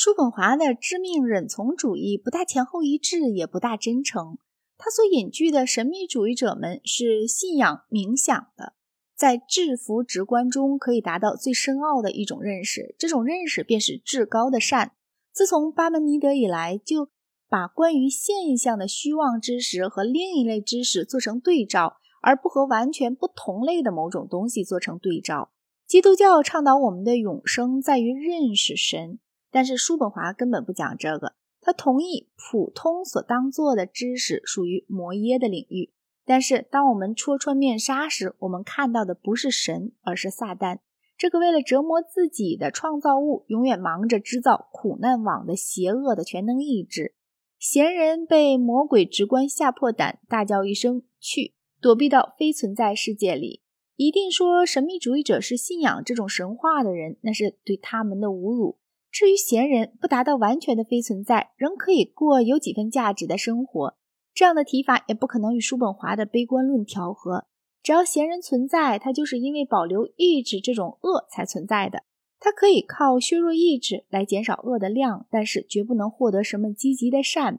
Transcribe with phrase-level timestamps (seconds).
[0.00, 4.38] 叔本华的知命忍从主义不大前后一致，也不大真诚。
[4.76, 8.74] 他所隐居的神秘主义者们是信仰冥想的，
[9.16, 14.92] 在制服直观中可以达到最深奥的一种认识，这种认识便是至高的善。
[15.32, 17.08] 自从巴门尼德以来，就
[17.48, 25.50] 把关于现象的虚妄知识和另一类知识做成对照，而不和完全不同类的某种东西做成对照。
[25.88, 29.18] 基督教倡导我们的永生在于认识神。
[29.50, 35.92] 但是叔本华根本不讲这个，他同意普通所当做的知识属于摩耶的领域。
[36.24, 40.80] 但是当我们戳穿面纱时，我们看到的不是神，而是撒旦，
[41.16, 47.14] 这个为了折磨自己的创造物，永远忙着制造苦难网的邪恶的全能意志。
[47.58, 53.62] 闲人被魔鬼直观吓破胆，大叫一声“去”，躲避到非存在世界里。
[53.96, 58.78] 一定说神秘主义者是信仰这种神话的人，那是对他们的侮辱。
[59.18, 63.96] 至于闲人不达到完全的非存在，仍可以过有几分价值的生活，
[64.32, 67.46] 这样的提法也不可能与叔本华的悲观论调和。
[67.82, 72.04] 只要闲人存在，他就是因为保留意志这种恶才存在的。
[72.38, 77.58] 他可以靠削弱意志来减少恶的量，但是绝不能获得什么积极的善。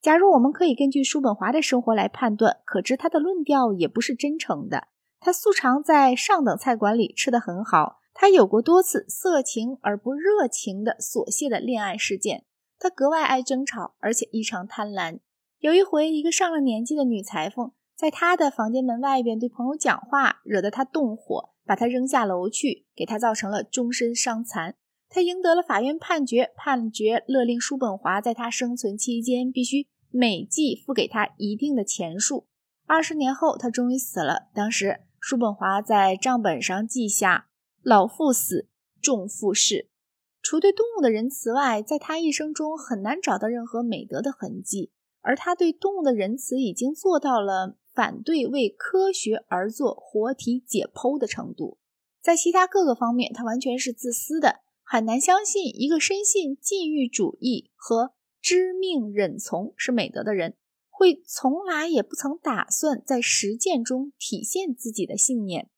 [0.00, 4.88] 假如我们可以根据叔本华的生活来判断，可知他的论调也不是真诚的。
[5.20, 7.98] 他素常在上等菜馆里吃得很好。
[8.14, 12.44] 他有过多次色情而不热情的琐屑的恋爱事件。
[12.78, 15.18] 他格外爱争吵，而且异常贪婪。
[15.58, 24.76] 有一回，一个上了年纪的女裁缝在他的房间门外边对朋友讲话，惹得他动火，把他扔下楼去，给他造成了终身伤残。
[25.08, 32.46] 他赢得了法院判决，判决勒令叔本华在他生存期间必须每季付给他一定的钱数。
[32.86, 34.48] 二十年后，他终于死了。
[34.52, 37.48] 当时，叔本华在账本上记下。
[37.84, 38.66] 老妇死，
[39.02, 39.90] 重妇逝。
[40.40, 44.90] 除对动物的仁慈外，在他一生中很难找到任何美德的痕迹。
[45.20, 51.76] 而他对动物的仁慈已经做到了反对为科学而做活体解剖的程度。
[52.22, 54.60] 在其他各个方面，他完全是自私的。
[54.82, 60.56] 很难相信一个深信禁欲主义和知命忍从是美德的人，
[60.88, 65.68] 会从来也不曾打算在实践中体现自己的信念。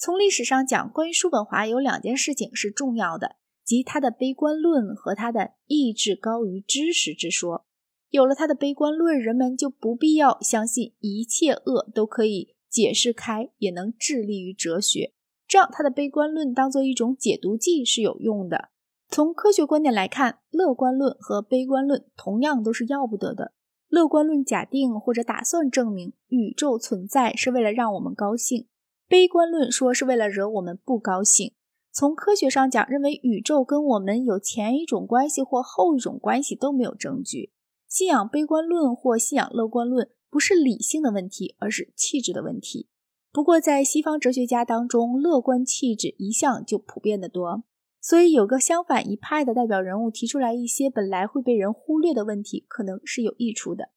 [0.00, 7.66] 从历史上讲，关于叔本华有两件事情是重要的，即他的悲观论和他的意志高于知识之说。
[8.08, 15.12] 有了他的悲观论，人们就不必要相信一切恶都可以解释开，也能致力于哲学。
[15.46, 18.70] 这样，他的悲观论当做一种解毒剂是有用的。
[19.10, 23.52] 从科学观点来看，乐观论和悲观论同样都是要不得的。
[23.90, 28.66] 乐观论假定或者打算证明宇宙存在是为了让我们高兴。
[29.10, 31.52] 悲观论说是为了惹我们不高兴。
[31.90, 37.50] 从科学上讲，认为宇宙跟我们有前一种关系或后一种关系都没有证据。
[37.88, 42.88] 信仰悲观论或信仰乐观论不是理性的问题，而是气质的问题。
[43.32, 47.64] 不过，在西方哲学家当中，乐观气质一向就普遍的多，
[48.00, 53.88] 所以有个相反一派的代表人物提出来一些本来会被人忽略的问题，可能是有益处的。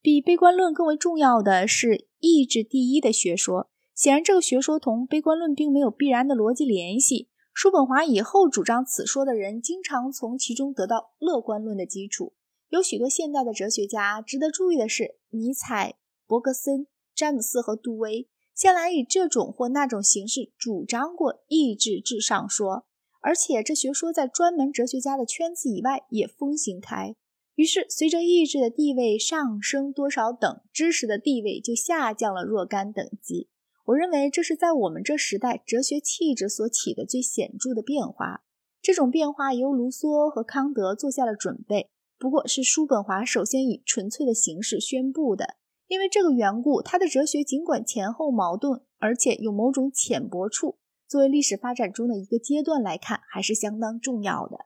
[0.00, 3.68] 比悲观论更为重要的是意志第一的学说。
[3.96, 7.30] 显然，这个学说同悲观论并没有必然的逻辑联系。
[7.54, 12.34] 叔本华以后主张此说的人，经常从其中得到乐观论的基础。
[12.68, 15.94] 有许多现代的哲学家，值得注意的是，尼采、
[16.26, 22.84] 伯格森、詹姆斯和杜威，向来以这种或那种形式主张过意志至上说，
[23.22, 27.16] 而且这学说在专门哲学家的圈子以外也风行开。
[27.54, 33.48] 于是，随着意志的地位上升多少等，知识的地位就下降了若干等级。
[33.86, 38.42] 我认为这是在我们这时代哲学气质所起的最显著的变化。
[38.82, 45.56] 这种变化由卢梭和康德做下了准备，不过是叔本华首先以纯粹的形式宣布的。
[45.86, 54.65] 因为这个缘故，他的哲学尽管前后矛盾，而且有某种浅薄处，作为历史发展中的一个阶段来看，还是相当重要的。